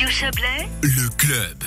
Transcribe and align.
Radio 0.00 0.14
Chablais, 0.16 0.66
Le 0.80 1.08
club. 1.10 1.62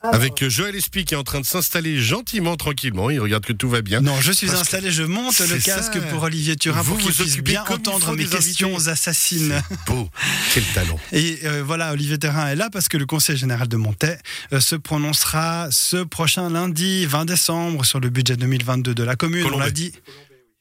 Avec 0.00 0.46
Joël 0.48 0.76
Espy 0.76 1.04
qui 1.04 1.14
est 1.14 1.16
en 1.16 1.24
train 1.24 1.40
de 1.40 1.44
s'installer 1.44 1.98
gentiment, 2.00 2.56
tranquillement. 2.56 3.10
Il 3.10 3.18
regarde 3.18 3.44
que 3.44 3.52
tout 3.52 3.68
va 3.68 3.82
bien. 3.82 4.00
Non, 4.00 4.20
je 4.20 4.30
suis 4.30 4.46
Parce 4.46 4.60
installé, 4.60 4.92
je 4.92 5.02
monte 5.02 5.40
le 5.40 5.58
casque 5.58 5.94
ça. 5.94 6.00
pour 6.02 6.22
Olivier 6.22 6.54
Turin 6.54 6.82
Vous 6.82 6.92
pour 6.94 6.98
qu'il 7.02 7.10
vous 7.10 7.24
puisse 7.24 7.38
bien 7.38 7.64
entendre 7.68 8.14
mes 8.14 8.24
questions 8.26 8.76
invités. 8.76 8.90
assassines. 8.92 9.60
Beau, 9.86 10.08
quel 10.54 10.62
talent. 10.66 11.00
Et 11.10 11.40
euh, 11.46 11.64
voilà, 11.66 11.90
Olivier 11.90 12.16
Turin 12.16 12.46
est 12.46 12.54
là 12.54 12.70
parce 12.70 12.86
que 12.86 12.96
le 12.96 13.06
Conseil 13.06 13.36
général 13.36 13.66
de 13.66 13.76
Montaix 13.76 14.16
euh, 14.52 14.60
se 14.60 14.76
prononcera 14.76 15.66
ce 15.72 16.04
prochain 16.04 16.48
lundi 16.48 17.06
20 17.06 17.24
décembre 17.24 17.84
sur 17.84 17.98
le 17.98 18.08
budget 18.08 18.36
2022 18.36 18.94
de 18.94 19.02
la 19.02 19.16
commune. 19.16 19.40
On 19.42 19.46
Colombais. 19.48 19.64
l'a 19.64 19.70
dit. 19.72 19.92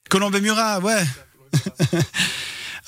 Colombey-Murat, 0.10 0.80
ouais. 0.80 1.04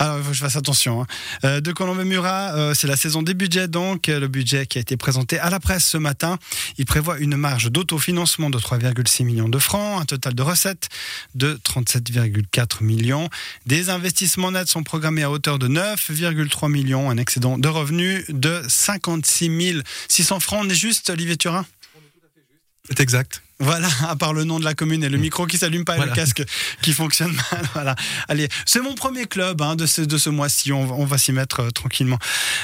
Alors, 0.02 0.18
il 0.18 0.24
faut 0.24 0.30
que 0.30 0.36
je 0.36 0.42
fasse 0.42 0.56
attention. 0.56 1.04
hein. 1.04 1.08
Euh, 1.44 1.62
de 1.62 1.72
Colombey-Murat, 1.72 2.56
euh, 2.56 2.74
c'est 2.74 2.88
la 2.88 2.98
saison 2.98 3.22
des 3.22 3.36
budgets, 3.36 3.68
donc. 3.68 4.10
Euh, 4.10 4.20
Le 4.20 4.28
budget 4.28 4.66
qui 4.66 4.80
a 4.80 4.82
été 4.82 4.98
présenté 4.98 5.38
à 5.38 5.52
la 5.52 5.60
presse 5.60 5.86
ce 5.86 5.98
matin. 5.98 6.40
Il 6.80 6.86
prévoit 6.86 7.20
une 7.20 7.36
marge 7.36 7.72
d'autofinancement 7.72 8.50
de 8.50 8.58
3,6 8.58 9.24
millions 9.24 9.48
de 9.48 9.60
francs, 9.60 10.02
un 10.02 10.06
total 10.06 10.34
de 10.34 10.42
recettes 10.42 10.90
de 11.36 11.60
37,4 11.64 12.84
millions. 12.84 13.30
Des 13.68 13.92
investissements 13.92 14.52
nets 14.52 14.70
sont 14.70 14.82
programmés 14.82 15.22
à 15.22 15.30
hauteur 15.30 15.60
de 15.60 15.68
9,3 15.68 16.72
millions, 16.72 17.12
un 17.12 17.18
excédent 17.18 17.60
de 17.60 17.68
revenus 17.68 18.26
de 18.30 18.64
56 18.68 19.84
600 20.10 20.40
francs. 20.40 20.66
On 20.66 20.70
est 20.70 20.74
juste, 20.74 21.12
Olivier 21.12 21.38
Turin 21.38 21.64
C'est 22.90 23.02
exact. 23.02 23.44
Voilà, 23.62 23.88
à 24.10 24.16
part 24.16 24.34
le 24.34 24.44
nom 24.44 24.60
de 24.60 24.66
la 24.66 24.74
commune 24.74 25.04
et 25.04 25.10
le 25.10 25.18
micro 25.18 25.46
qui 25.46 25.58
s'allume 25.58 25.86
pas 25.86 25.98
et 25.98 26.02
le 26.02 26.12
casque 26.12 26.44
qui 26.82 26.92
fonctionne 26.94 27.32
mal. 27.52 27.62
Voilà. 27.74 27.96
Allez, 28.28 28.48
c'est 28.66 28.82
mon 28.82 28.96
premier 28.96 29.26
club 29.26 29.62
hein, 29.62 29.76
de 29.76 29.86
ce, 29.86 30.02
de 30.02 30.18
ce 30.18 30.30
mois-ci. 30.30 30.72
On, 30.74 30.86
va- 30.86 30.96
on 30.96 31.06
va 31.06 31.18
s'y 31.18 31.32
mettre 31.32 31.62
euh, 31.62 31.70
tranquillement. 31.70 32.18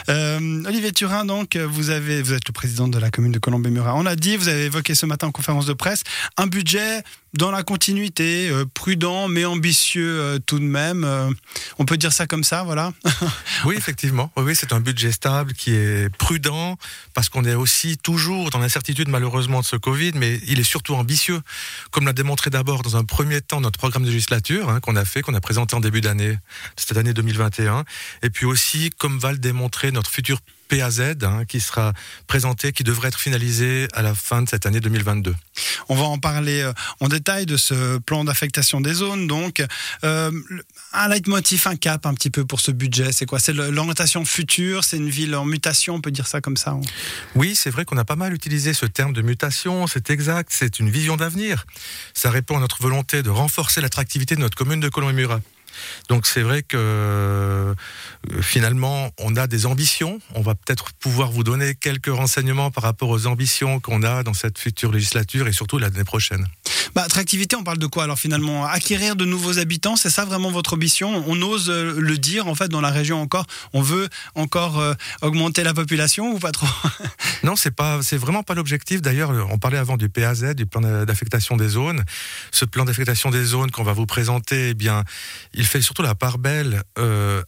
Euh, 0.10 0.64
Olivier 0.66 0.92
Turin, 0.92 1.24
donc, 1.26 1.56
vous, 1.56 1.90
avez, 1.90 2.22
vous 2.22 2.34
êtes 2.34 2.48
le 2.48 2.52
président 2.54 2.88
de 2.88 2.98
la 3.00 3.10
commune 3.12 3.32
de 3.32 3.40
Colombey-Murat. 3.40 3.96
On 3.96 4.04
l'a 4.04 4.16
dit, 4.16 4.36
vous 4.38 4.48
avez 4.50 4.66
évoqué 4.66 4.96
ce 4.96 5.06
matin 5.06 5.28
en 5.28 5.32
conférence 5.32 5.66
de 5.66 5.74
presse 5.74 6.02
un 6.38 6.48
budget 6.48 7.04
dans 7.34 7.52
la 7.52 7.64
continuité, 7.64 8.50
euh, 8.50 8.66
prudent 8.74 9.28
mais 9.28 9.46
ambitieux 9.46 10.20
euh, 10.20 10.40
tout 10.40 10.60
de 10.60 10.64
même. 10.64 11.04
Euh, 11.04 11.30
on 11.78 11.86
peut 11.86 11.98
dire 11.98 12.14
ça 12.14 12.28
comme 12.28 12.44
ça, 12.44 12.64
voilà. 12.64 12.94
Oui, 13.66 13.76
effectivement. 13.76 14.32
Oui, 14.38 14.56
c'est 14.56 14.72
un 14.72 14.80
budget 14.80 15.12
stable 15.12 15.54
qui 15.54 15.74
est 15.74 16.10
prudent 16.16 16.78
parce 17.14 17.30
qu'on 17.30 17.44
est 17.44 17.56
aussi 17.56 17.98
toujours 17.98 18.50
dans 18.50 18.60
l'incertitude 18.60 19.10
malheureusement 19.10 19.62
de 19.62 19.66
ce 19.66 19.76
Covid, 19.76 20.12
mais 20.16 20.40
il 20.48 20.60
est 20.60 20.64
surtout 20.64 20.96
ambitieux, 20.96 21.42
comme 21.92 22.06
l'a 22.06 22.14
démontré 22.14 22.50
d'abord 22.50 22.84
dans 22.84 22.98
un 22.98 23.04
premier 23.04 23.42
temps 23.42 23.62
notre 23.62 23.80
programme 23.80 24.04
de 24.04 24.10
législature 24.10 24.70
hein, 24.70 24.80
qu'on 24.80 24.96
a 24.96 25.06
fait, 25.06 25.22
qu'on 25.22 25.34
a 25.34 25.42
présenté 25.42 25.76
en 25.76 25.80
début 25.80 26.02
d'année, 26.02 26.38
cette 26.76 26.98
année 26.98 27.14
2021, 27.14 27.84
et 28.24 28.30
puis 28.30 28.46
aussi 28.46 28.92
comme 28.98 29.20
va 29.20 29.32
le 29.32 29.38
démontrer 29.38 29.92
notre 29.92 30.12
futur 30.12 30.40
PAZ 30.68 31.02
hein, 31.24 31.46
qui 31.48 31.60
sera 31.60 31.94
présenté, 32.28 32.72
qui 32.72 32.84
devrait 32.84 33.10
être 33.10 33.20
finalisé 33.20 33.88
à 33.94 34.02
la 34.02 34.14
fin 34.16 34.42
de 34.42 34.50
cette 34.50 34.66
année 34.66 34.80
2022. 34.80 35.36
On 35.90 35.96
va 35.96 36.04
en 36.04 36.18
parler 36.18 36.62
euh, 36.62 36.74
en 37.00 37.08
détail 37.08 37.46
de 37.46 37.58
ce 37.58 37.98
plan 38.00 38.24
d'affectation 38.24 38.82
des 38.82 38.94
zones. 38.94 39.28
Donc, 39.28 39.64
euh, 40.04 40.32
un 40.94 41.08
leitmotiv, 41.08 41.68
un 41.68 41.76
cap 41.76 42.06
un 42.06 42.14
petit 42.14 42.30
peu 42.30 42.46
pour 42.46 42.60
ce 42.60 42.72
budget, 42.72 43.12
c'est 43.12 43.26
quoi? 43.26 43.40
C'est 43.40 43.54
l'orientation 43.54 44.26
future, 44.26 44.84
c'est 44.84 44.98
une 44.98 45.10
ville 45.10 45.36
en 45.36 45.46
mutation, 45.46 45.96
on 45.96 46.02
peut 46.02 46.12
dire 46.12 46.28
ça 46.28 46.42
comme 46.42 46.58
ça. 46.58 46.72
hein? 46.72 46.82
Oui, 47.36 47.56
c'est 47.56 47.70
vrai 47.70 47.86
qu'on 47.86 47.98
a 47.98 48.06
pas 48.06 48.16
mal 48.16 48.34
utilisé 48.34 48.74
ce 48.74 48.86
terme 48.86 49.14
de 49.14 49.22
mutation, 49.22 49.88
c'est 49.88 50.10
exact, 50.10 50.52
c'est 50.54 50.80
une 50.80 50.90
vision 50.90 51.18
d'avenir. 51.18 51.66
Ça 52.14 52.30
répond 52.30 52.58
à 52.58 52.60
notre 52.60 52.82
volonté 52.82 53.24
de 53.24 53.30
renforcer 53.30 53.82
l'attractivité 53.82 54.36
de 54.36 54.42
notre 54.42 54.58
commune 54.58 54.80
de 54.80 54.90
Colombey-Murat. 54.90 55.42
Donc 56.10 56.26
c'est 56.28 56.42
vrai 56.42 56.64
que 56.64 56.78
euh, 56.78 57.74
finalement 58.42 59.12
on 59.20 59.36
a 59.36 59.48
des 59.48 59.66
ambitions. 59.66 60.20
On 60.36 60.42
va 60.42 60.56
peut-être 60.56 60.94
pouvoir 60.94 61.32
vous 61.32 61.44
donner 61.44 61.76
quelques 61.76 62.08
renseignements 62.08 62.72
par 62.72 62.84
rapport 62.84 63.10
aux 63.10 63.28
ambitions 63.28 63.80
qu'on 63.80 64.04
a 64.04 64.24
dans 64.24 64.34
cette 64.34 64.58
future 64.58 64.92
législature 64.92 65.48
et 65.48 65.54
surtout 65.54 65.78
l'année 65.78 66.04
prochaine. 66.04 66.48
Bah, 66.98 67.04
attractivité, 67.04 67.56
on 67.56 67.64
parle 67.64 67.78
de 67.78 67.86
quoi 67.86 68.06
alors 68.06 68.18
finalement? 68.18 68.66
Acquérir 68.66 69.16
de 69.16 69.24
nouveaux 69.24 69.60
habitants, 69.60 69.96
c'est 69.96 70.10
ça 70.10 70.26
vraiment 70.26 70.50
votre 70.50 70.74
ambition? 70.74 71.24
On 71.28 71.40
ose 71.44 71.70
euh, 71.70 71.94
le 72.00 72.18
dire 72.18 72.48
en 72.48 72.56
fait 72.56 72.70
dans 72.70 72.82
la 72.82 72.90
région 72.90 73.22
encore? 73.22 73.46
On 73.74 73.84
veut 73.84 74.10
encore 74.34 74.80
euh, 74.80 74.96
augmenter 75.22 75.64
la 75.64 75.76
population 75.76 76.32
ou 76.34 76.40
pas 76.40 76.52
trop? 76.52 76.66
Non, 77.44 77.56
c'est 77.56 77.70
pas, 77.70 78.02
c'est 78.02 78.18
vraiment 78.18 78.42
pas 78.42 78.56
l'objectif. 78.56 79.04
D'ailleurs, 79.04 79.30
on 79.52 79.60
parlait 79.60 79.78
avant 79.78 79.96
du 79.96 80.10
PAZ, 80.10 80.56
du 80.56 80.66
plan 80.66 80.82
d'affectation 80.82 81.56
des 81.56 81.68
zones. 81.68 82.04
Ce 82.52 82.66
plan 82.66 82.84
d'affectation 82.84 83.30
des 83.30 83.44
zones 83.46 83.70
qu'on 83.70 83.84
va 83.84 83.94
vous 83.94 84.08
présenter, 84.08 84.70
eh 84.70 84.74
bien, 84.74 85.04
il 85.54 85.68
fait 85.68 85.84
surtout 85.84 86.02
la 86.02 86.16
part 86.16 86.40
belle 86.40 86.82
euh, 86.98 87.44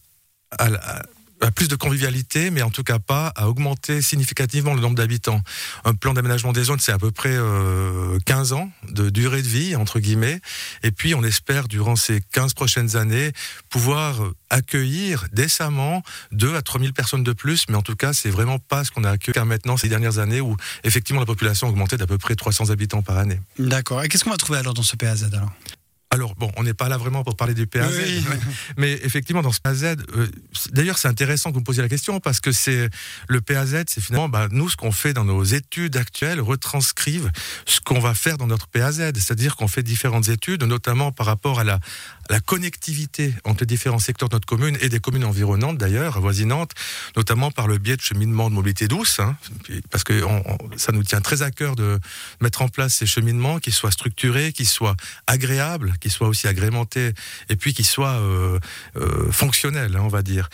à, 0.60 0.70
la- 0.70 1.02
à 1.42 1.52
plus 1.52 1.68
de 1.68 1.76
convivialité, 1.76 2.52
mais 2.52 2.62
en 2.62 2.70
tout 2.70 2.84
cas 2.84 3.00
pas 3.00 3.32
à 3.36 3.48
augmenter 3.48 4.02
significativement 4.02 4.74
le 4.74 4.82
nombre 4.82 4.96
d'habitants. 4.96 5.42
Un 5.86 5.94
plan 5.94 6.14
d'aménagement 6.14 6.52
des 6.52 6.64
zones, 6.64 6.80
c'est 6.80 6.92
à 6.92 6.98
peu 6.98 7.12
près 7.12 7.34
euh, 7.34 8.18
15 8.26 8.54
ans 8.54 8.70
de 8.90 9.10
durée 9.10 9.42
de 9.42 9.48
vie, 9.48 9.76
entre 9.76 10.00
guillemets. 10.00 10.40
Et 10.84 10.92
puis, 10.92 11.16
on 11.16 11.24
espère, 11.24 11.68
durant 11.68 11.96
ces 11.96 12.22
15 12.32 12.54
prochaines 12.54 12.96
années, 12.96 13.32
pouvoir 13.70 14.20
accueillir 14.50 15.26
décemment 15.32 16.04
2 16.32 16.56
à 16.56 16.62
3 16.62 16.82
000 16.82 16.94
personnes 16.94 17.24
de 17.24 17.34
plus. 17.34 17.66
Mais 17.70 17.76
en 17.76 17.82
tout 17.82 17.96
cas, 17.96 18.14
c'est 18.14 18.30
vraiment 18.30 18.60
pas 18.60 18.84
ce 18.84 18.92
qu'on 18.92 19.04
a 19.04 19.12
accueilli 19.12 19.46
maintenant 19.46 19.78
ces 19.78 19.90
dernières 19.90 20.20
années 20.20 20.42
où, 20.42 20.58
effectivement, 20.84 21.22
la 21.22 21.26
population 21.26 21.68
a 21.68 21.70
augmenté 21.70 21.98
d'à 21.98 22.08
peu 22.08 22.18
près 22.18 22.36
300 22.36 22.70
habitants 22.70 23.02
par 23.02 23.18
année. 23.18 23.40
D'accord. 23.58 24.04
Et 24.04 24.10
qu'est-ce 24.10 24.24
qu'on 24.24 24.32
va 24.32 24.38
trouver 24.38 24.60
alors 24.60 24.74
dans 24.74 24.84
ce 24.84 24.96
PAZ 24.96 25.24
alors? 25.34 25.52
Alors, 26.12 26.34
bon, 26.34 26.52
on 26.58 26.64
n'est 26.64 26.74
pas 26.74 26.90
là 26.90 26.98
vraiment 26.98 27.24
pour 27.24 27.36
parler 27.36 27.54
du 27.54 27.68
PAZ, 27.68 27.96
Oui. 27.96 28.26
mais, 28.28 28.38
mais 28.78 28.92
effectivement, 29.04 29.44
dans 29.44 29.52
ce 29.52 29.60
PAZ, 29.62 29.84
euh, 29.84 29.96
d'ailleurs, 30.72 30.98
c'est 30.98 31.08
intéressant 31.08 31.52
que 31.52 31.54
vous 31.54 31.60
me 31.60 31.66
posiez 31.66 31.84
la 31.84 31.90
question 31.90 32.20
parce 32.20 32.40
que 32.40 32.52
c'est 32.52 32.90
le 33.28 33.42
PAZ, 33.42 33.84
c'est 33.88 34.02
finalement, 34.02 34.28
bah, 34.28 34.48
nous, 34.50 34.70
ce 34.70 34.76
qu'on 34.76 34.92
fait 34.92 35.14
dans 35.14 35.24
nos 35.24 35.44
études 35.44 35.98
actuelles 35.98 36.42
retranscrivent 36.42 37.30
ce 37.68 37.80
qu'on 37.80 38.00
va 38.00 38.16
faire 38.16 38.40
dans 38.40 38.48
notre 38.48 38.68
PAZ, 38.68 38.98
c'est-à-dire 39.14 39.56
qu'on 39.56 39.68
fait 39.68 39.84
différentes 39.84 40.30
études, 40.30 40.64
notamment 40.64 41.12
par 41.12 41.28
rapport 41.28 41.60
à 41.60 41.64
la, 41.64 41.76
à 41.76 41.80
la 42.34 42.40
connectivité 42.40 43.36
entre 43.44 43.60
les 43.62 43.68
différents 43.68 44.00
secteurs 44.00 44.30
de 44.30 44.36
notre 44.36 44.48
commune 44.48 44.80
et 44.82 44.90
des 44.90 45.00
communes 45.00 45.26
environnantes, 45.26 45.78
d'ailleurs, 45.78 46.18
avoisinantes, 46.18 46.72
notamment 47.18 47.52
par 47.52 47.68
le 47.68 47.78
biais 47.78 47.98
de 47.98 48.02
cheminements 48.02 48.50
de 48.50 48.56
mobilité 48.56 48.88
douce, 48.88 49.20
hein, 49.20 49.38
parce 49.92 50.04
que 50.04 50.24
on- 50.24 50.44
on- 50.54 50.78
ça 50.78 50.92
nous 50.92 51.04
tient 51.04 51.22
très 51.22 51.44
à 51.44 51.52
cœur 51.52 51.76
de 51.76 52.00
mettre 52.42 52.64
en 52.64 52.68
place 52.68 52.96
ces 52.96 53.06
cheminements 53.06 53.60
qui 53.60 53.72
soient 53.72 53.92
structurés, 53.92 54.54
qui 54.54 54.66
soient 54.66 54.96
agréables, 55.28 55.94
qui 56.00 56.10
soient 56.10 56.28
aussi 56.28 56.48
agrémentés, 56.48 57.14
et 57.50 57.56
puis 57.56 57.74
qui 57.74 57.84
soient 57.84 58.20
euh, 58.20 58.60
euh, 58.96 59.32
fonctionnels, 59.32 59.96
hein, 59.96 60.02
on 60.04 60.08
va 60.08 60.22
dire. 60.22 60.50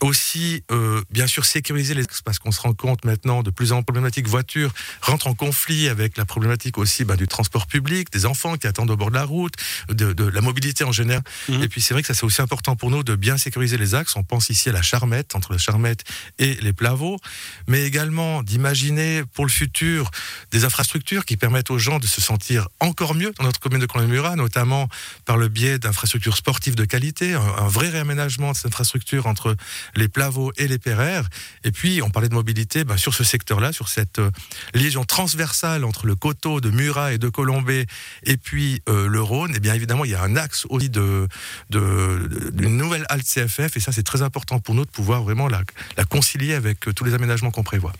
Aussi, 0.00 0.64
euh, 0.70 1.02
bien 1.10 1.26
sûr, 1.26 1.44
sécuriser 1.44 1.94
les 1.94 2.04
axes, 2.04 2.22
parce 2.22 2.38
qu'on 2.38 2.52
se 2.52 2.60
rend 2.60 2.72
compte 2.72 3.04
maintenant 3.04 3.42
de 3.42 3.50
plus 3.50 3.72
en 3.72 3.82
plus 3.82 3.90
problématiques 3.90 4.28
voitures 4.28 4.72
rentrent 5.02 5.26
en 5.26 5.34
conflit 5.34 5.88
avec 5.88 6.16
la 6.16 6.24
problématique 6.24 6.78
aussi 6.78 7.04
bah, 7.04 7.16
du 7.16 7.26
transport 7.26 7.66
public, 7.66 8.12
des 8.12 8.24
enfants 8.24 8.56
qui 8.56 8.68
attendent 8.68 8.92
au 8.92 8.96
bord 8.96 9.10
de 9.10 9.16
la 9.16 9.24
route, 9.24 9.54
de, 9.88 10.12
de 10.12 10.24
la 10.24 10.40
mobilité 10.40 10.84
en 10.84 10.92
général. 10.92 11.24
Mhm. 11.48 11.64
Et 11.64 11.68
puis 11.68 11.80
c'est 11.80 11.92
vrai 11.92 12.02
que 12.02 12.06
ça 12.06 12.14
c'est 12.14 12.22
aussi 12.22 12.40
important 12.40 12.76
pour 12.76 12.92
nous 12.92 13.02
de 13.02 13.16
bien 13.16 13.36
sécuriser 13.36 13.78
les 13.78 13.96
axes. 13.96 14.14
On 14.14 14.22
pense 14.22 14.48
ici 14.48 14.68
à 14.68 14.72
la 14.72 14.80
Charmette, 14.80 15.34
entre 15.34 15.50
la 15.50 15.58
Charmette 15.58 16.04
et 16.38 16.54
les 16.62 16.72
Plavaux, 16.72 17.18
mais 17.66 17.82
également 17.82 18.44
d'imaginer 18.44 19.24
pour 19.34 19.44
le 19.44 19.50
futur 19.50 20.08
des 20.52 20.64
infrastructures 20.64 21.24
qui 21.24 21.36
permettent 21.36 21.72
aux 21.72 21.78
gens 21.78 21.98
de 21.98 22.06
se 22.06 22.20
sentir 22.20 22.68
encore 22.78 23.16
mieux 23.16 23.32
dans 23.38 23.44
notre 23.44 23.58
commune 23.58 23.80
de 23.80 23.86
Colombey-Murat, 23.86 24.36
notamment 24.36 24.79
par 25.24 25.36
le 25.36 25.48
biais 25.48 25.78
d'infrastructures 25.78 26.36
sportives 26.36 26.74
de 26.74 26.84
qualité, 26.84 27.34
un, 27.34 27.68
vrai 27.68 27.88
réaménagement 27.88 28.52
de 28.52 28.56
ces 28.56 28.68
infrastructures 28.68 29.26
entre 29.26 29.56
les 29.94 30.08
Plavaux 30.08 30.52
et 30.56 30.68
les 30.68 30.78
Perrères. 30.78 31.28
Et 31.64 31.72
puis, 31.72 32.02
on 32.02 32.10
parlait 32.10 32.28
de 32.28 32.34
mobilité, 32.34 32.84
ben, 32.84 32.96
sur 32.96 33.14
ce 33.14 33.24
secteur-là, 33.24 33.72
sur 33.72 33.88
cette 33.88 34.18
euh, 34.18 34.30
liaison 34.74 35.04
transversale 35.04 35.84
entre 35.84 36.06
le 36.06 36.14
coteau 36.14 36.60
de 36.60 36.70
Murat 36.70 37.12
et 37.12 37.18
de 37.18 37.28
Colombey 37.28 37.86
et 38.24 38.36
puis 38.36 38.82
euh, 38.88 39.08
le 39.08 39.20
Rhône, 39.20 39.54
et 39.54 39.60
bien 39.60 39.74
évidemment, 39.74 40.04
il 40.04 40.10
y 40.10 40.14
a 40.14 40.22
un 40.22 40.36
axe 40.36 40.66
aussi 40.68 40.90
de, 40.90 41.28
d'une 41.70 42.76
nouvelle 42.76 43.06
halte 43.08 43.26
CFF, 43.26 43.76
et 43.76 43.80
ça, 43.80 43.92
c'est 43.92 44.02
très 44.02 44.22
important 44.22 44.60
pour 44.60 44.74
nous 44.74 44.84
de 44.84 44.90
pouvoir 44.90 45.22
vraiment 45.22 45.48
la, 45.48 45.62
concilier 46.08 46.54
avec 46.54 46.88
euh, 46.88 46.92
tous 46.92 47.04
les 47.04 47.14
aménagements 47.14 47.50
qu'on 47.50 47.62
prévoit. 47.62 47.92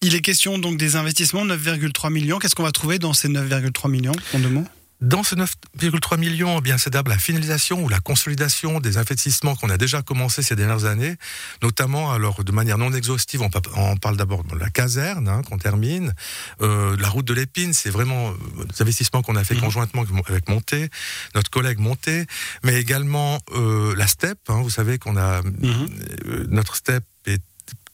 Il 0.00 0.14
est 0.14 0.20
question 0.20 0.58
donc 0.58 0.78
des 0.78 0.94
investissements, 0.94 1.44
9,3 1.44 2.12
millions. 2.12 2.38
Qu'est-ce 2.38 2.54
qu'on 2.54 2.62
va 2.62 2.70
trouver 2.70 3.00
dans 3.00 3.12
ces 3.12 3.28
9,3 3.28 3.90
millions 3.90 4.12
mots? 4.34 4.64
Dans 5.00 5.22
ce 5.22 5.36
9,3 5.36 6.18
millions, 6.18 6.58
eh 6.58 6.60
bien, 6.60 6.76
c'est 6.76 6.90
d'abord 6.90 7.12
la 7.12 7.18
finalisation 7.20 7.84
ou 7.84 7.88
la 7.88 8.00
consolidation 8.00 8.80
des 8.80 8.96
investissements 8.98 9.54
qu'on 9.54 9.70
a 9.70 9.76
déjà 9.76 10.02
commencé 10.02 10.42
ces 10.42 10.56
dernières 10.56 10.86
années, 10.86 11.14
notamment, 11.62 12.10
alors, 12.12 12.42
de 12.42 12.50
manière 12.50 12.78
non 12.78 12.92
exhaustive, 12.92 13.40
on, 13.42 13.48
pa- 13.48 13.60
on 13.76 13.96
parle 13.96 14.16
d'abord 14.16 14.42
de 14.42 14.56
la 14.56 14.70
caserne, 14.70 15.28
hein, 15.28 15.42
qu'on 15.42 15.56
termine, 15.58 16.14
euh, 16.62 16.96
la 16.98 17.08
route 17.08 17.24
de 17.26 17.32
l'épine, 17.32 17.72
c'est 17.74 17.90
vraiment 17.90 18.30
euh, 18.30 18.64
des 18.64 18.82
investissements 18.82 19.22
qu'on 19.22 19.36
a 19.36 19.44
fait 19.44 19.54
Mhm. 19.54 19.60
conjointement 19.60 20.04
avec 20.26 20.48
Monté, 20.48 20.88
notre 21.36 21.50
collègue 21.50 21.78
Monté, 21.78 22.26
mais 22.64 22.74
également 22.80 23.38
euh, 23.54 23.94
la 23.96 24.08
STEP, 24.08 24.38
hein, 24.48 24.60
vous 24.62 24.70
savez 24.70 24.98
qu'on 24.98 25.16
a, 25.16 25.42
euh, 25.62 26.46
notre 26.48 26.74
STEP 26.74 27.04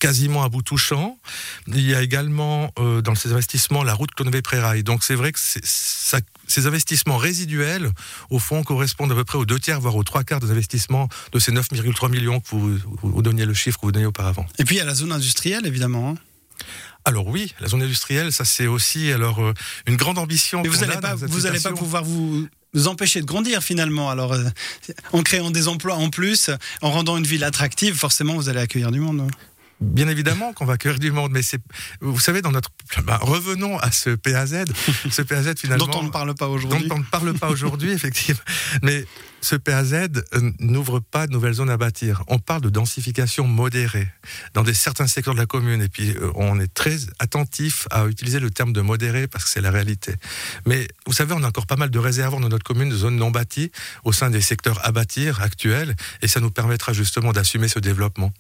quasiment 0.04 0.44
à 0.44 0.50
bout 0.50 0.62
touchant. 0.62 1.18
Il 1.66 1.80
y 1.80 1.94
a 1.94 2.02
également 2.02 2.70
euh, 2.78 3.00
dans 3.00 3.14
ces 3.14 3.32
investissements 3.32 3.82
la 3.82 3.94
route 3.94 4.10
Clonové-Prérail. 4.14 4.82
Donc 4.82 5.02
c'est 5.02 5.14
vrai 5.14 5.32
que 5.32 5.38
ça, 5.40 6.18
ces 6.46 6.66
investissements 6.66 7.16
résiduels, 7.16 7.90
au 8.28 8.38
fond, 8.38 8.62
correspondent 8.62 9.12
à 9.12 9.14
peu 9.14 9.24
près 9.24 9.38
aux 9.38 9.46
deux 9.46 9.58
tiers, 9.58 9.80
voire 9.80 9.96
aux 9.96 10.04
trois 10.04 10.22
quarts 10.22 10.40
des 10.40 10.50
investissements 10.50 11.08
de 11.32 11.38
ces 11.38 11.52
9,3 11.52 12.10
millions 12.10 12.40
que 12.40 12.48
vous, 12.50 12.78
vous, 13.02 13.22
donniez 13.22 13.46
le 13.46 13.54
chiffre 13.54 13.80
que 13.80 13.86
vous 13.86 13.92
donniez 13.92 14.06
auparavant. 14.06 14.44
Et 14.58 14.64
puis 14.64 14.76
il 14.76 14.78
y 14.78 14.82
a 14.82 14.84
la 14.84 14.94
zone 14.94 15.12
industrielle, 15.12 15.66
évidemment. 15.66 16.10
Hein. 16.10 16.14
Alors 17.06 17.26
oui, 17.26 17.54
la 17.60 17.68
zone 17.68 17.82
industrielle, 17.82 18.30
ça 18.30 18.44
c'est 18.44 18.66
aussi 18.66 19.10
alors 19.10 19.40
euh, 19.40 19.54
une 19.86 19.96
grande 19.96 20.18
ambition. 20.18 20.62
Mais 20.62 20.68
vous 20.68 20.84
n'allez 20.84 21.00
pas, 21.00 21.14
vous 21.14 21.46
allez 21.46 21.60
pas 21.60 21.72
pouvoir 21.72 22.04
vous 22.04 22.48
empêcher 22.86 23.20
de 23.20 23.26
grandir 23.26 23.62
finalement. 23.62 24.10
Alors, 24.10 24.34
euh, 24.34 24.44
en 25.12 25.22
créant 25.22 25.50
des 25.50 25.68
emplois 25.68 25.94
en 25.94 26.10
plus, 26.10 26.50
en 26.82 26.90
rendant 26.90 27.16
une 27.16 27.26
ville 27.26 27.44
attractive, 27.44 27.94
forcément, 27.94 28.34
vous 28.34 28.48
allez 28.50 28.60
accueillir 28.60 28.90
du 28.90 29.00
monde. 29.00 29.20
Hein. 29.20 29.28
Bien 29.84 30.08
évidemment 30.08 30.52
qu'on 30.52 30.64
va 30.64 30.75
accueillir 30.75 30.98
du 30.98 31.12
monde, 31.12 31.32
mais 31.32 31.42
c'est, 31.42 31.60
vous 32.00 32.19
savez, 32.19 32.42
dans 32.42 32.50
notre, 32.52 32.70
bah, 33.04 33.19
revenons 33.20 33.78
à 33.78 33.90
ce 33.90 34.10
PAZ, 34.10 34.64
ce 35.10 35.22
PAZ 35.22 35.54
finalement 35.58 35.86
dont 35.86 36.00
on 36.00 36.02
ne 36.04 36.10
parle 36.10 36.34
pas 36.34 36.48
aujourd'hui, 36.48 36.88
dont 36.88 36.96
on 36.96 36.98
ne 36.98 37.04
parle 37.04 37.34
pas 37.34 37.50
aujourd'hui, 37.50 37.90
effectivement, 37.92 38.42
mais 38.82 39.04
ce 39.44 39.56
PAZ 39.56 39.93
euh, 39.94 40.11
n'ouvre 40.58 41.00
pas 41.00 41.26
de 41.26 41.32
nouvelles 41.32 41.55
zones 41.55 41.69
à 41.69 41.76
bâtir. 41.76 42.25
On 42.29 42.38
parle 42.38 42.62
de 42.62 42.70
densification 42.70 43.46
modérée 43.46 44.08
dans 44.55 44.62
des 44.62 44.73
certains 44.73 45.06
secteurs 45.06 45.35
de 45.35 45.38
la 45.38 45.46
commune, 45.46 45.82
et 45.82 45.88
puis 45.88 46.11
euh, 46.11 46.31
on 46.35 46.58
est 46.58 46.73
très 46.73 46.96
attentif 47.19 47.87
à 47.91 48.06
utiliser 48.06 48.41
le 48.41 48.50
terme 48.50 48.73
de 48.73 48.81
modéré 48.81 49.29
parce 49.29 49.44
que 49.44 49.50
c'est 49.50 49.61
la 49.61 49.70
réalité. 49.70 50.14
Mais 50.64 50.88
vous 51.06 51.12
savez, 51.12 51.35
on 51.35 51.43
a 51.43 51.49
encore 51.49 51.67
pas 51.67 51.76
mal 51.76 51.91
de 51.91 51.99
réserves 51.99 52.41
dans 52.41 52.49
notre 52.49 52.64
commune 52.64 52.88
de 52.88 52.96
zones 52.96 53.17
non 53.17 53.31
bâties 53.31 53.70
au 54.05 54.12
sein 54.12 54.31
des 54.31 54.41
secteurs 54.41 54.81
à 54.85 54.93
bâtir 54.93 55.43
actuels, 55.43 55.94
et 56.23 56.29
ça 56.29 56.41
nous 56.41 56.50
permettra 56.50 56.94
justement 56.94 57.32
d'assumer 57.32 57.69
ce 57.69 57.79
développement. 57.79 58.32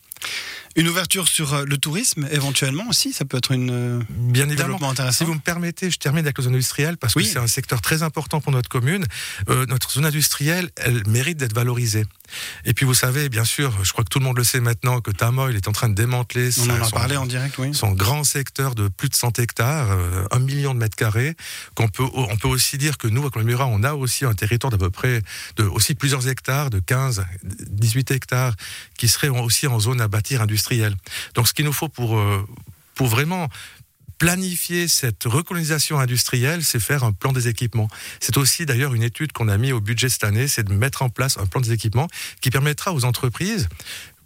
Une 0.76 0.88
ouverture 0.88 1.28
sur 1.28 1.54
euh, 1.54 1.64
le 1.64 1.76
tourisme, 1.78 2.26
éventuellement 2.32 2.88
aussi, 2.88 3.12
ça 3.12 3.24
peut 3.24 3.36
être 3.36 3.52
une 3.52 4.04
bien 4.10 4.48
évidemment 4.48 4.90
intéressant. 4.90 5.18
Si 5.18 5.24
vous 5.24 5.34
me 5.34 5.40
permettez, 5.40 5.88
je 5.90 5.98
termine 5.98 6.24
avec 6.24 6.36
la 6.36 6.44
zone 6.44 6.54
industrielle 6.54 6.96
parce 6.96 7.14
que 7.14 7.22
c'est 7.22 7.38
un 7.38 7.46
secteur 7.46 7.80
très 7.80 8.02
important 8.02 8.40
pour 8.40 8.50
notre 8.50 8.68
commune. 8.68 9.04
Euh, 9.48 9.66
notre 9.66 9.92
zone 9.92 10.04
industrielle, 10.04 10.70
elle 10.76 10.93
mérite 11.06 11.38
d'être 11.38 11.54
valorisée. 11.54 12.04
Et 12.64 12.74
puis 12.74 12.86
vous 12.86 12.94
savez, 12.94 13.28
bien 13.28 13.44
sûr, 13.44 13.72
je 13.84 13.92
crois 13.92 14.04
que 14.04 14.08
tout 14.08 14.18
le 14.18 14.24
monde 14.24 14.38
le 14.38 14.44
sait 14.44 14.60
maintenant 14.60 15.00
que 15.00 15.10
Tamoil 15.10 15.54
est 15.54 15.68
en 15.68 15.72
train 15.72 15.88
de 15.88 15.94
démanteler. 15.94 16.50
On 16.60 16.70
en 16.70 16.82
a 16.82 16.90
parlé 16.90 17.16
en 17.16 17.26
direct, 17.26 17.56
oui. 17.58 17.74
Son 17.74 17.92
grand 17.92 18.24
secteur 18.24 18.74
de 18.74 18.88
plus 18.88 19.08
de 19.08 19.14
100 19.14 19.38
hectares, 19.38 19.96
un 20.30 20.38
million 20.38 20.74
de 20.74 20.78
mètres 20.78 20.96
carrés. 20.96 21.36
Qu'on 21.74 21.88
peut, 21.88 22.04
on 22.14 22.36
peut 22.36 22.48
aussi 22.48 22.78
dire 22.78 22.98
que 22.98 23.08
nous, 23.08 23.26
à 23.26 23.30
Colmura, 23.30 23.66
on 23.66 23.82
a 23.82 23.94
aussi 23.94 24.24
un 24.24 24.34
territoire 24.34 24.70
d'à 24.70 24.78
peu 24.78 24.90
près 24.90 25.22
de 25.56 25.64
aussi 25.64 25.94
plusieurs 25.94 26.28
hectares, 26.28 26.70
de 26.70 26.78
15, 26.78 27.24
18 27.42 28.10
hectares, 28.10 28.54
qui 28.96 29.08
seraient 29.08 29.28
aussi 29.28 29.66
en 29.66 29.78
zone 29.78 30.00
à 30.00 30.08
bâtir 30.08 30.42
industrielle 30.42 30.96
donc 31.34 31.48
ce 31.48 31.54
qu'il 31.54 31.64
nous 31.64 31.72
faut 31.72 31.88
pour, 31.88 32.16
euh, 32.16 32.46
pour 32.94 33.06
vraiment 33.06 33.48
planifier 34.18 34.88
cette 34.88 35.24
recolonisation 35.24 35.98
industrielle, 35.98 36.64
c'est 36.64 36.80
faire 36.80 37.04
un 37.04 37.12
plan 37.12 37.32
des 37.32 37.48
équipements. 37.48 37.88
C'est 38.20 38.36
aussi 38.36 38.66
d'ailleurs 38.66 38.94
une 38.94 39.02
étude 39.02 39.32
qu'on 39.32 39.48
a 39.48 39.58
mis 39.58 39.72
au 39.72 39.80
budget 39.80 40.08
cette 40.08 40.24
année, 40.24 40.48
c'est 40.48 40.64
de 40.64 40.72
mettre 40.72 41.02
en 41.02 41.08
place 41.08 41.38
un 41.38 41.46
plan 41.46 41.60
des 41.60 41.72
équipements 41.72 42.08
qui 42.40 42.50
permettra 42.50 42.92
aux 42.92 43.04
entreprises 43.04 43.68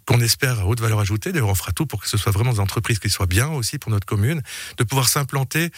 qu'on 0.05 0.21
espère 0.21 0.61
à 0.61 0.65
haute 0.65 0.79
valeur 0.79 0.99
ajoutée, 0.99 1.31
d'ailleurs 1.31 1.49
on 1.49 1.55
fera 1.55 1.71
tout 1.71 1.85
pour 1.85 2.01
que 2.01 2.09
ce 2.09 2.17
soit 2.17 2.31
vraiment 2.31 2.53
des 2.53 2.59
entreprises 2.59 2.97
qui 2.97 3.11
soient 3.11 3.27
bien 3.27 3.47
aussi 3.49 3.77
pour 3.77 3.91
notre 3.91 4.07
commune, 4.07 4.41
de 4.77 4.83
pouvoir 4.83 5.07
s'implanter 5.07 5.69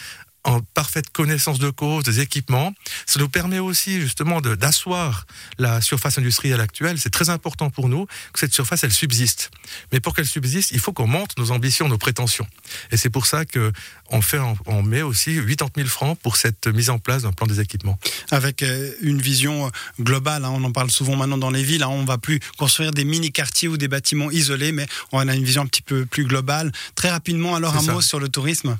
en 0.44 0.60
parfaite 0.60 1.10
connaissance 1.10 1.58
de 1.58 1.70
cause 1.70 2.04
des 2.04 2.20
équipements. 2.20 2.74
Ça 3.06 3.20
nous 3.20 3.28
permet 3.28 3.58
aussi 3.58 4.00
justement 4.00 4.40
d'asseoir 4.40 5.26
la 5.58 5.80
surface 5.80 6.18
industrielle 6.18 6.60
actuelle. 6.60 6.98
C'est 6.98 7.10
très 7.10 7.30
important 7.30 7.70
pour 7.70 7.88
nous 7.88 8.06
que 8.32 8.40
cette 8.40 8.52
surface, 8.52 8.84
elle 8.84 8.92
subsiste. 8.92 9.50
Mais 9.92 10.00
pour 10.00 10.14
qu'elle 10.14 10.26
subsiste, 10.26 10.72
il 10.72 10.80
faut 10.80 10.92
qu'on 10.92 11.06
monte 11.06 11.38
nos 11.38 11.50
ambitions, 11.52 11.88
nos 11.88 11.98
prétentions. 11.98 12.46
Et 12.90 12.96
c'est 12.96 13.10
pour 13.10 13.26
ça 13.26 13.44
que 13.44 13.72
on 14.10 14.20
fait, 14.20 14.38
on 14.66 14.82
met 14.82 15.02
aussi 15.02 15.36
80 15.36 15.70
000 15.76 15.88
francs 15.88 16.18
pour 16.18 16.36
cette 16.36 16.66
mise 16.66 16.90
en 16.90 16.98
place 16.98 17.22
d'un 17.22 17.32
plan 17.32 17.46
des 17.46 17.60
équipements. 17.60 17.98
Avec 18.30 18.62
euh, 18.62 18.92
une 19.00 19.20
vision 19.20 19.66
euh, 19.66 19.70
globale, 20.00 20.44
hein. 20.44 20.52
on 20.52 20.64
en 20.64 20.72
parle 20.72 20.90
souvent 20.90 21.16
maintenant 21.16 21.38
dans 21.38 21.50
les 21.50 21.62
villes. 21.62 21.82
Hein. 21.82 21.88
on 21.88 22.04
va 22.04 22.18
plus 22.18 22.40
construire 22.58 22.90
des 22.90 23.04
mini 23.04 23.32
quartiers 23.32 23.68
ou 23.68 23.76
des 23.76 23.88
bâtiments 23.88 24.30
isolés, 24.30 24.72
mais 24.72 24.86
on 25.12 25.26
a 25.26 25.34
une 25.34 25.44
vision 25.44 25.62
un 25.62 25.66
petit 25.66 25.82
peu 25.82 26.04
plus 26.04 26.24
globale. 26.24 26.72
Très 26.94 27.10
rapidement, 27.10 27.54
alors 27.54 27.76
un 27.76 27.82
mot 27.82 28.00
sur 28.00 28.20
le 28.20 28.28
tourisme. 28.28 28.76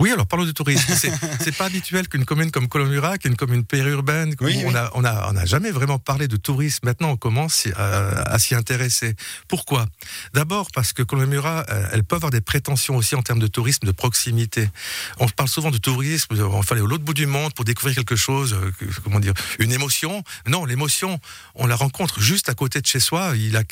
Oui, 0.00 0.10
alors 0.10 0.26
parlons 0.26 0.44
du 0.44 0.52
tourisme. 0.52 0.92
C'est 1.40 1.56
pas 1.56 1.66
habituel 1.66 2.08
qu'une 2.08 2.24
commune 2.24 2.50
comme 2.50 2.66
Colomura, 2.66 3.16
qui 3.16 3.28
est 3.28 3.30
une 3.30 3.36
commune 3.36 3.64
périurbaine, 3.64 4.34
on 4.40 4.74
a 4.74 4.90
on 4.94 5.04
a 5.04 5.30
on 5.30 5.36
a 5.36 5.44
jamais 5.44 5.70
vraiment 5.70 6.00
parlé 6.00 6.26
de 6.26 6.36
tourisme. 6.36 6.80
Maintenant, 6.86 7.10
on 7.10 7.16
commence 7.16 7.68
à, 7.76 8.38
s'y 8.40 8.56
intéresser. 8.56 9.14
Pourquoi? 9.46 9.86
D'abord 10.32 10.68
parce 10.74 10.92
que 10.92 11.04
Colomura, 11.04 11.64
euh, 11.68 11.88
elle 11.92 12.02
peut 12.02 12.16
avoir 12.16 12.32
des 12.32 12.40
prétentions 12.40 12.96
aussi 12.96 13.14
en 13.14 13.22
termes 13.22 13.38
de 13.38 13.46
tourisme 13.46 13.86
de 13.86 13.92
proximité. 13.92 14.68
On 15.20 15.28
parle 15.28 15.48
souvent 15.48 15.70
de 15.70 15.78
tourisme, 15.78 16.34
on 16.40 16.60
va 16.60 16.66
aller 16.72 16.80
au 16.80 16.86
l'autre 16.86 17.04
bout 17.04 17.14
du 17.14 17.26
monde 17.26 17.54
pour 17.54 17.64
découvrir 17.64 17.94
quelque 17.94 18.16
chose, 18.16 18.52
euh, 18.52 18.72
comment 19.04 19.20
dire, 19.20 19.34
une 19.60 19.70
émotion. 19.70 20.24
Non, 20.48 20.64
l'émotion, 20.64 21.20
on 21.54 21.68
la 21.68 21.76
rencontre 21.76 22.20
juste 22.20 22.48
à 22.48 22.54
côté 22.54 22.80
de 22.80 22.86
chez 22.86 23.00
soi. 23.00 23.34
Il 23.36 23.56
a 23.56 23.62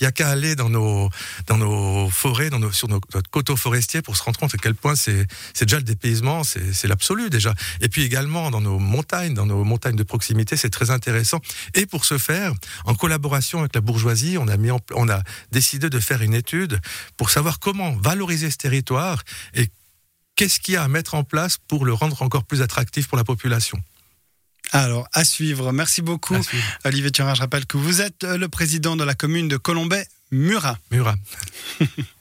il 0.00 0.02
y 0.02 0.06
a 0.06 0.10
qu'à 0.10 0.30
aller 0.30 0.56
dans 0.56 0.68
nos 0.68 1.10
dans 1.46 1.58
nos 1.58 2.10
forêts, 2.10 2.50
dans 2.50 2.58
nos, 2.58 2.72
sur 2.72 2.88
nos, 2.88 3.00
notre 3.14 3.30
coteau 3.30 3.56
forestier 3.56 4.02
pour 4.02 4.16
se 4.16 4.24
rendre 4.24 4.40
compte 4.40 4.52
à 4.52 4.58
quel 4.58 4.74
point 4.74 4.96
c'est 4.96 5.28
c'est 5.60 5.66
déjà 5.66 5.76
le 5.76 5.82
dépaysement, 5.82 6.42
c'est 6.42 6.88
l'absolu 6.88 7.28
déjà. 7.28 7.54
Et 7.82 7.90
puis 7.90 8.00
également 8.00 8.50
dans 8.50 8.62
nos 8.62 8.78
montagnes, 8.78 9.34
dans 9.34 9.44
nos 9.44 9.62
montagnes 9.62 9.94
de 9.94 10.02
proximité, 10.02 10.56
c'est 10.56 10.70
très 10.70 10.88
intéressant. 10.90 11.38
Et 11.74 11.84
pour 11.84 12.06
ce 12.06 12.16
faire, 12.16 12.54
en 12.86 12.94
collaboration 12.94 13.58
avec 13.58 13.74
la 13.74 13.82
bourgeoisie, 13.82 14.38
on 14.38 14.48
a, 14.48 14.56
mis 14.56 14.70
on 14.70 15.08
a 15.10 15.22
décidé 15.52 15.90
de 15.90 16.00
faire 16.00 16.22
une 16.22 16.32
étude 16.32 16.80
pour 17.18 17.28
savoir 17.28 17.58
comment 17.58 17.94
valoriser 17.96 18.50
ce 18.50 18.56
territoire 18.56 19.22
et 19.52 19.68
qu'est-ce 20.34 20.60
qu'il 20.60 20.72
y 20.72 20.76
a 20.78 20.82
à 20.82 20.88
mettre 20.88 21.14
en 21.14 21.24
place 21.24 21.58
pour 21.68 21.84
le 21.84 21.92
rendre 21.92 22.22
encore 22.22 22.44
plus 22.44 22.62
attractif 22.62 23.06
pour 23.06 23.18
la 23.18 23.24
population. 23.24 23.78
Alors, 24.72 25.08
à 25.12 25.24
suivre. 25.24 25.72
Merci 25.72 26.00
beaucoup, 26.00 26.38
Olivier 26.86 27.10
Thurin. 27.10 27.34
Je 27.34 27.40
rappelle 27.40 27.66
que 27.66 27.76
vous 27.76 28.00
êtes 28.00 28.24
le 28.24 28.48
président 28.48 28.96
de 28.96 29.04
la 29.04 29.14
commune 29.14 29.48
de 29.48 29.58
Colombay, 29.58 30.06
Murat. 30.30 30.78
Murat. 30.90 31.16